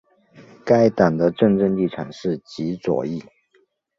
[0.65, 3.23] 该党的政治立场是极左翼。